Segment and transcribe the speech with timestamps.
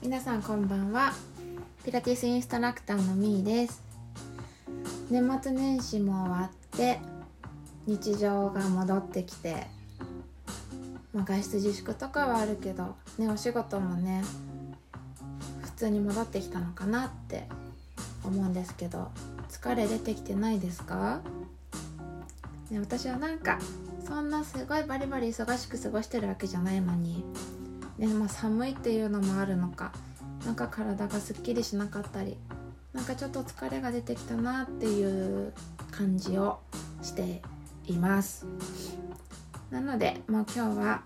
[0.00, 1.12] 皆さんこんばんは。
[1.84, 3.82] ピラティスインストラクターのみーです。
[5.10, 7.00] 年末年始も終わって
[7.84, 9.66] 日常が戻ってきて、
[11.12, 14.22] まあ、外出自粛とかはあるけどねお仕事もね
[15.62, 17.48] 普通に戻ってきたのかなって
[18.24, 19.10] 思うんですけど
[19.48, 21.22] 疲れ出てきてないですか、
[22.70, 23.58] ね、私はなんか
[24.06, 27.24] そんなすごいバリバリ忙しく過ごしてるわけじゃないのに
[27.98, 29.92] ねまあ、寒いっていうのもあるのか。
[30.46, 32.36] なんか体がすっきりしなかったり。
[32.92, 35.52] なんかちょっと疲れが出てきたなっていう
[35.90, 36.60] 感じを
[37.02, 37.42] して
[37.86, 38.46] います。
[39.70, 41.02] なのでもう今日は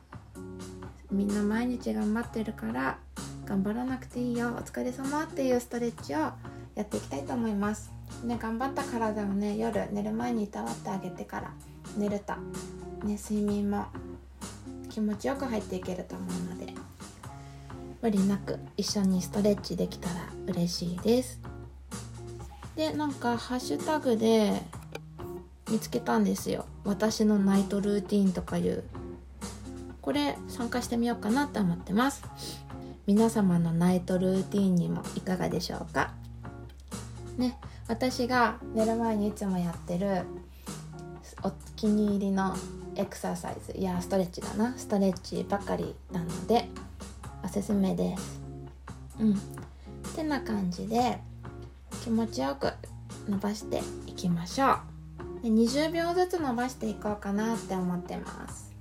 [1.11, 2.99] みんな毎日頑張ってるから
[3.45, 4.49] 頑張らなくていいよ。
[4.49, 6.35] お疲れ様っていうストレッチをや
[6.83, 7.91] っていきたいと思います。
[8.23, 11.53] ね頑張った体をね夜寝る前にいたわってあげてから
[11.97, 12.35] 寝ると。
[13.07, 13.87] ね睡眠も
[14.89, 16.62] 気持ちよく入っていけると思うので。
[18.03, 20.15] 無理なく一緒にストレッチできたら
[20.49, 21.41] 嬉しいです。
[22.77, 24.61] でなんかハッシュタグで
[25.71, 26.67] 見つけたんですよ。
[26.85, 28.83] 私のナイトルーティンとかいう。
[30.01, 32.25] これ参加してみようかなって思ってます。
[33.07, 36.13] 皆様のナイトルーティンにもいかがでしょうか？
[37.39, 37.57] ね
[37.87, 40.25] 私が寝る前にいつもやってる
[41.45, 42.57] お気に入りの
[42.97, 44.75] エクササイズいやストレッチだな。
[44.77, 46.69] ストレッチばかりなので
[47.53, 48.41] すすめです。
[49.21, 49.39] うん。
[50.17, 51.19] てな感じで
[52.03, 52.73] 気持ちよく
[53.29, 54.79] 伸ばしていきましょう。
[55.43, 58.73] で20秒ずつ伸ばしていこうかなって思ってます。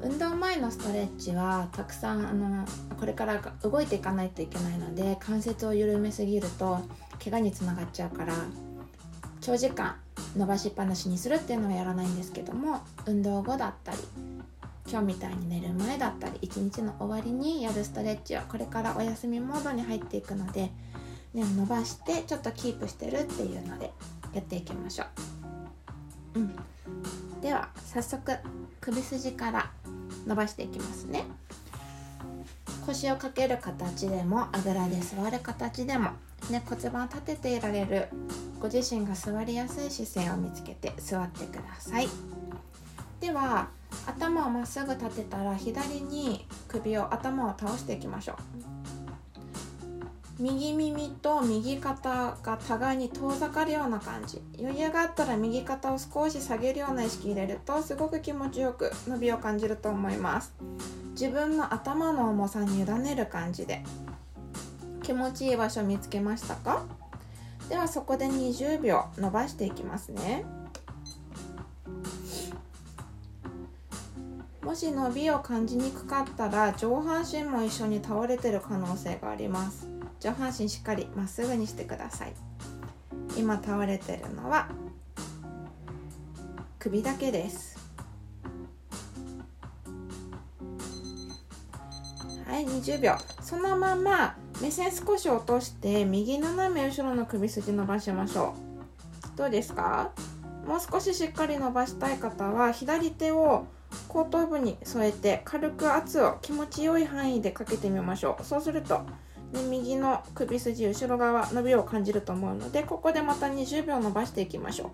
[0.00, 2.64] 運動前のストレッチはたくさんあの
[2.98, 6.80] これから動いていかないといけないので関節を緩めすぎると
[7.22, 8.34] 怪我につながっちゃうから
[9.40, 9.96] 長時間
[10.36, 13.98] 伸ばしっぱなしにするっていうのはやらないんですけども運動後だったり
[14.90, 20.70] 今日みたいに寝る前だったり一日の終わりにやるストレッチをこれからお休みモードに入っていくので、
[21.34, 23.92] ね、伸ばしてちょっとキープしてるっていうので
[24.34, 25.04] やっていきましょ
[26.34, 26.54] う、うん、
[27.40, 28.32] では早速
[28.80, 29.70] 首筋から
[30.26, 31.24] 伸ばしていきますね。
[32.86, 36.10] 腰をかける形でもあぐらで座る形でも、
[36.50, 38.08] ね、骨盤立てていられる
[38.60, 42.08] ご自身が座りやすい姿勢を見つけて座ってください。
[43.20, 43.68] では
[44.06, 48.36] 頭をまっすぐ立てたら左に首を頭を倒していきましょう。
[50.38, 54.42] 右耳と右肩が互いに遠ざかるような感じ。
[54.58, 60.52] 余裕があったら右肩を少し下げるような意識入れるとすごく気持ちよく伸びを感じると思います。
[61.12, 63.84] 自分の頭の重さに委ねる感じで。
[65.02, 66.86] 気持ちいい場所見つけましたか？
[67.68, 70.44] ではそこで20秒伸ばしていきますね。
[74.72, 79.86] もし伸びを感じにくかったら上半身も一緒に倒れてる可能性があります。
[80.18, 82.32] 上半身しっかりまっすぐにしてください。
[83.36, 84.70] 今倒れてるのは
[86.78, 87.78] 首だけです。
[92.46, 93.16] はい20秒。
[93.42, 98.54] そのまま目線少し落として右斜め後ろの首筋伸ばしましょ
[99.34, 99.36] う。
[99.36, 100.12] どうですか？
[100.66, 103.66] もう少ししっかり伸ばしたい方は左手を
[104.12, 108.44] 後頭部に添えて軽く圧を気持ちよい範囲でかけてみましょう。
[108.44, 108.98] そうすると、
[109.52, 114.92] ね、右の首筋後ろ側伸びを感じると思うのでここでまた20秒伸ばしていきましょ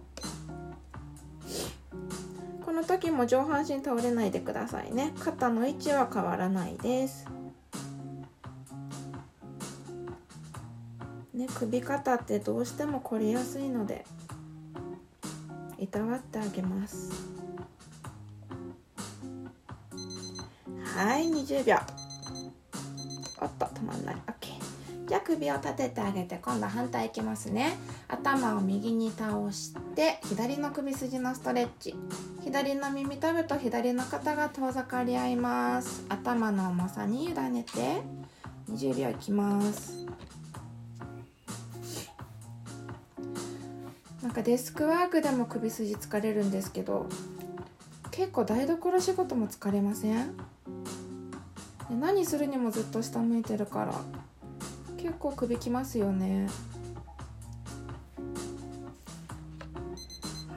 [2.62, 2.65] う。
[2.65, 5.12] この時も上半身倒れないでくださいね。
[5.19, 7.27] 肩の位置は変わらないです。
[11.35, 14.06] ね、首肩ってどうしても凝りやすいので
[15.77, 17.38] いたわってあげます。
[20.98, 21.76] はい20秒。
[23.41, 24.16] おっと止まんない。
[24.26, 27.76] OK じゃあ首を立ててあげて今度反対いきますね。
[28.09, 31.94] 頭を右に倒して左の首筋のストレッチ。
[32.42, 36.04] 左の耳たぶと左の肩が遠ざかり合います。
[36.08, 38.02] 頭の重さに委ねて
[38.69, 40.05] 20秒いきます。
[44.20, 47.06] なんかデスクワークでも首筋疲れるんですけど
[48.11, 50.34] 結構台所仕事も疲れません？
[51.88, 53.94] で何するにもずっと下向いてるから。
[54.99, 56.49] 結構首きますよね。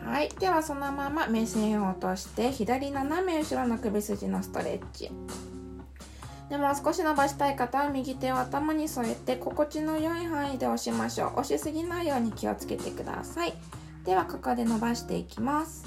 [0.03, 0.29] はい。
[0.39, 5.11] ではそのまま目線を落として左斜め後ろの首筋のストレッチ。
[6.49, 11.39] でも少し伸ばしたい方は右手を頭に添えて心地の良い範囲で押しましょう。
[11.39, 13.53] 押しすぎないように気をつけてください。
[14.03, 15.85] ではここで伸ばしていきます。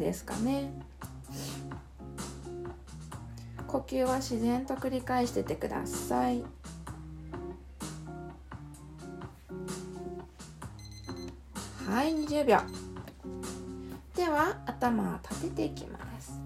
[0.00, 0.72] ですかね。
[3.68, 6.42] 呼吸は自然と繰り返しててください。
[11.86, 12.58] はい20秒。
[14.16, 16.40] では頭を立てていきます。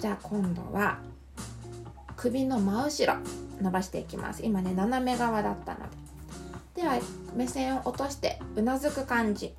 [0.00, 0.98] じゃあ今度は
[2.16, 3.20] 首の真後ろ
[3.60, 4.44] 伸ばしていきます。
[4.44, 5.80] 今ね斜め側だったの
[6.74, 6.82] で。
[6.82, 6.98] では
[7.34, 9.54] 目線を落としてうなずく感じ。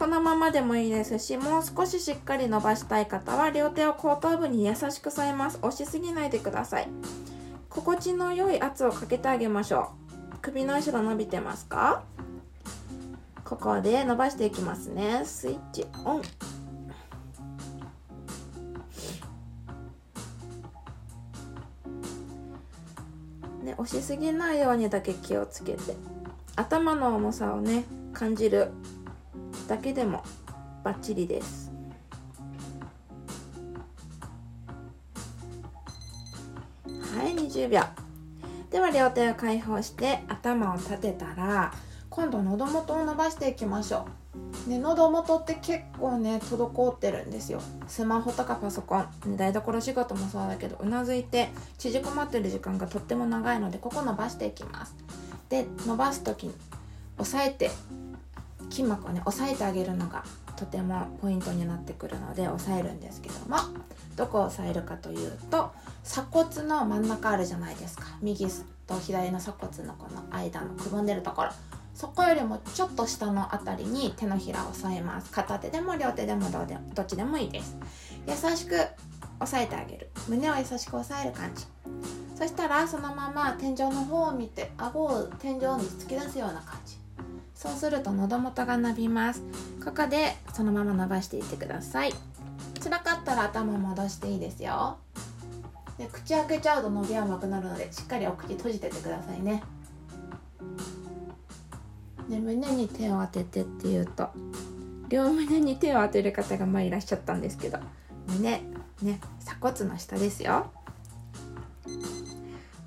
[0.00, 5.58] このままでもいいですしもう少ししっかり伸ばしたい方は両手を後頭部に優しく添えます。
[5.60, 6.88] 押しすぎないでください。
[7.68, 9.92] 心地の良い圧をかけてあげましょ
[10.32, 10.38] う。
[10.40, 12.02] 首の後ろ伸びてますか？
[13.44, 15.20] ここで伸ばしていきますね。
[15.26, 16.22] スイッチオン。
[23.66, 25.94] ね、押しすぎないようにだけ気をつけて。
[26.56, 28.70] 頭の重さをね感じる。
[29.70, 30.24] だけでも
[30.82, 31.70] バッチリです。
[37.16, 37.82] はい20秒。
[38.68, 41.72] では両手を解放して頭を立てたら
[42.08, 44.08] 今度喉元を伸ばしていきましょ
[44.66, 44.70] う。
[44.70, 47.60] ね、喉元って結構ね滞ってるんですよ。
[47.86, 49.36] スマホとかパソコン。
[49.36, 54.96] 台所仕事もそうだけどうなずいて縮こまってる時間がとっても長いのでここ伸ばしていきます。
[55.48, 56.54] で伸ばす時に
[57.18, 57.70] 押さえて
[58.70, 60.24] 筋膜をね押さえてあげるのが
[60.56, 63.56] とてもポイントになってくるので押さえるんですけども
[64.16, 65.72] どこを押さえるかというと
[66.04, 68.04] 鎖骨の真ん中あるじゃないですか。
[68.20, 68.46] 右
[68.86, 71.50] と左の鎖骨のこの間のくぼんでるところ。
[71.94, 75.30] そこよりもちょっと下の辺りに手のひらを添えます。
[75.30, 77.76] 片手でも両手でもどうでどっちでもいいです。
[78.26, 78.74] 優しく
[79.38, 80.10] 押さえてあげる。
[80.28, 81.66] 胸を優しく押さえる感じ。
[82.36, 86.89] そしたらそのまま天井の方を見て顎を天井に突き出すような感じ。
[87.60, 89.42] そうすると喉元が伸びます。
[89.84, 92.12] ここでそのまま伸ばしていってください。
[92.82, 94.96] 辛かったら頭戻していいですよ。
[95.98, 99.62] で口開けちゃうと伸びは甘くなるのでしっかりお口閉じててくださいね。
[102.30, 104.30] で胸に手を当ててっていうと
[105.10, 107.78] 両胸に手を当てる方がまあいらっしゃったんですけど
[108.26, 108.62] 胸
[109.02, 110.70] ね鎖骨の下ですよ。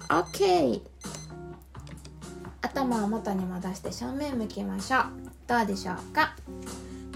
[0.10, 0.81] OK
[2.63, 5.04] 頭を元に戻して正面向きましょう。
[5.48, 6.33] どうでしょうか？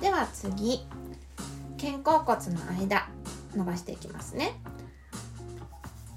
[0.02, 0.86] では次
[1.82, 3.08] 肩甲骨の間
[3.56, 4.60] 伸ばしていきますね。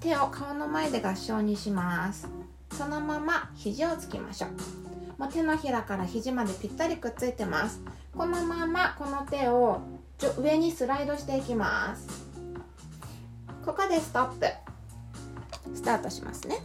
[0.01, 2.29] 手を顔の前で合掌にします。
[2.77, 5.21] そのまま肘をつきましょう。
[5.21, 7.81] もう手のひらから肘までぴったりくっついてます。
[8.17, 9.81] このままこの手を
[10.39, 12.09] 上にスライドしていきます。
[13.65, 14.47] ここでストップ。
[15.75, 16.57] スタートしますね。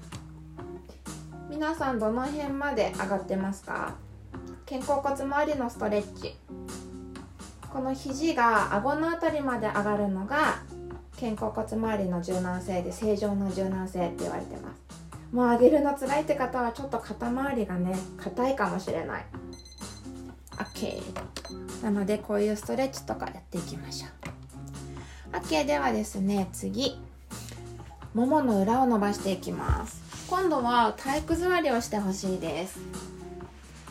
[1.55, 3.95] 皆さんどの辺まで上がってますか？
[4.69, 6.35] 肩甲骨周りのストレッチ。
[7.71, 10.59] この肘が顎の辺りまで上がるのが
[11.17, 15.33] 肩甲骨周りの柔軟性で正常の柔軟性って言われてます。
[15.33, 19.25] もう上げるの辛いって方はちょっと肩周りがね硬いかもしれない。
[20.57, 21.01] OK
[21.81, 24.07] なのでこういうストレッチとかやっていきましょ
[25.33, 25.37] う。
[25.37, 26.99] OK ではですね次。
[28.13, 30.03] ももの裏を伸ばしていきます。
[30.27, 32.79] 今度は体育座りをしてほしいです。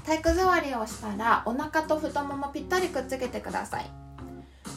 [0.05, 3.91] 体育座りをしたらお腹と太ももぴったりくっつけてください。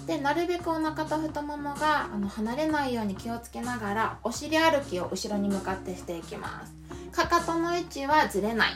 [0.05, 6.73] でなるべくお腹と太ももがあの離れないように気をつけながらお尻歩きを後ろに向かってしていきます。
[7.11, 8.71] かかとの位置はずれない。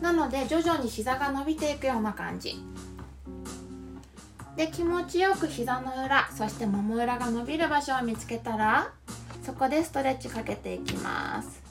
[0.00, 2.60] なので徐々に膝が伸びていくような感じ。
[4.56, 8.90] で気持ちよく膝の裏そしてもも裏が伸びる場所を見つけたら
[9.42, 11.61] そこでストレッチかけていきます。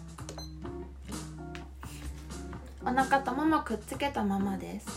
[2.84, 4.88] お腹とももくっつけたままです。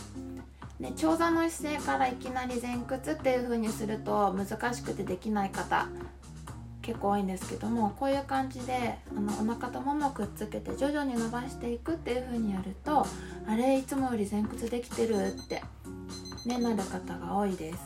[0.79, 5.87] ね、長座の姿勢からいきなり前屈っていう風にすると難しくてできない方
[6.81, 13.07] 結構多いんですけどもこういう感じであのお腹とももくっつけて徐々に伸ばしていくっていう風にやると
[13.47, 15.63] あれいつもより前屈できてるって、
[16.45, 17.79] ね、なる方が多いです。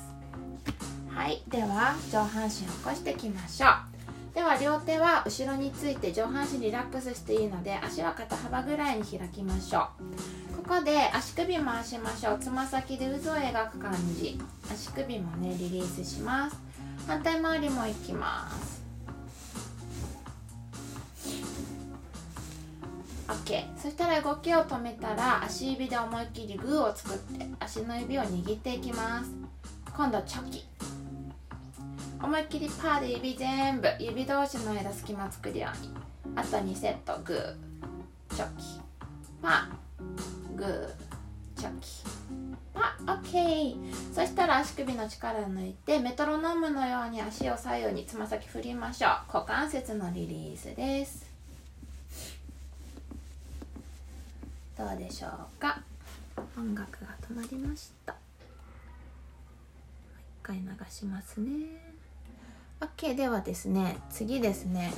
[1.09, 1.43] はい。
[1.47, 3.98] では上半身起こしていきましょう。
[4.33, 9.88] では両手は後ろについて上半身リラックスしていいので足は肩幅ぐらいに開きましょ
[10.53, 10.63] う。
[10.63, 12.39] ここで足首回しましょう。
[12.39, 14.39] つま先で渦を描く感じ。
[14.71, 16.57] 足首もねリリースします。
[17.07, 18.79] 反対回りもいきます。
[23.27, 29.31] OK そしたら動きを止めたら足指で思いっきりグーを作って足の指を握っていきます。
[29.95, 30.65] 今度チョキ。
[32.21, 35.93] 思いっきりパーで指全部指同士の間隙間作るように
[36.35, 38.81] あと2セットグーチョキ
[39.41, 41.88] パーグーチョキ。
[42.73, 43.75] パーオッケー
[44.13, 49.11] そしたら足首の力抜いてメトロノームのように足を左右につま先振りましょう。
[49.33, 51.27] 股関節のリリースです。
[54.77, 55.81] どうでしょうか？
[56.57, 58.13] 音楽が止まりました。
[58.13, 58.15] 一
[60.43, 61.88] 回流しますね。
[62.81, 64.91] OK ではですね次ですね。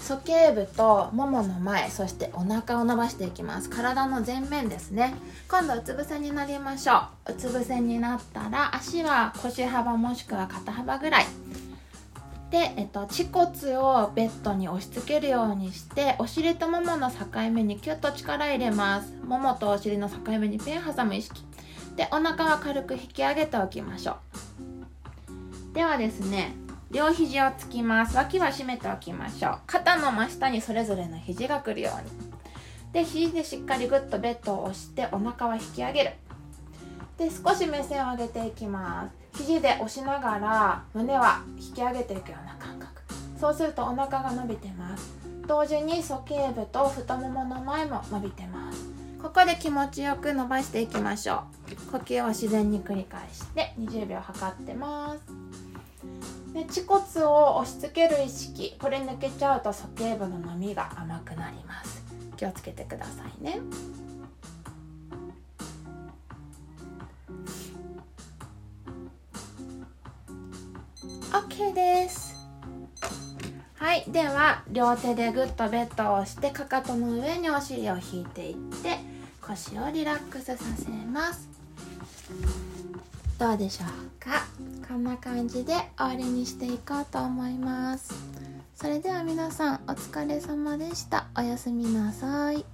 [0.00, 3.70] 鼠径部とももの前そしてお腹を伸ばしていきます。
[3.70, 5.14] 体の前面ですね。
[5.48, 7.32] 今度うつ伏せになりましょう。
[7.32, 11.26] うつ伏せになったら足は腰幅もしくは肩幅ぐらい。
[12.50, 19.12] で、えっと、恥骨をベッドに押し付けるようにしてお尻とももの境目にキュッと力入れます。
[19.24, 21.44] ももとお尻の境目にペン挟む意識。
[21.94, 24.16] でお腹は軽く引き上げておきましょ
[24.66, 24.69] う。
[25.72, 26.54] ではですね
[26.90, 28.16] 両肘をつきます。
[28.16, 29.58] 脇は締めておきましょう。
[29.66, 32.10] 肩の真下にそれぞれの肘が来るように。
[32.92, 36.10] で肘でしっかりグッとベッドを押してお腹は引き上げる。
[37.16, 39.38] で少し目線を上げていきます。
[39.38, 43.02] 肘で押しながら胸は引き上げていくような感覚。
[43.38, 45.14] そうするとお腹が伸びてます。
[45.46, 48.89] 同時に鼠径部と太ももの前も伸びてます。
[49.22, 51.90] ここで気持ちよく伸ばしていきましょう。
[51.92, 55.20] 呼吸を自然に繰り返して20秒測ってます。
[56.54, 58.76] で恥骨を押し付ける意識。
[58.80, 62.02] これ抜けちゃうと鼠径部の波が甘くなります。
[62.36, 63.60] 気をつけてくださいね。
[71.32, 72.29] オッケーです。
[73.80, 74.04] はい。
[74.08, 78.98] では両手でグッとベッドを押してかかとの上にお尻を引いていって
[79.40, 81.48] 腰をリラックスさせます。
[83.38, 83.88] どうでしょう
[84.22, 84.44] か？
[84.86, 88.12] こんな感じで終わりにしていこうと思います。
[88.76, 91.28] それでは皆さんお疲れ様でした。
[91.34, 92.66] おやすみなさい。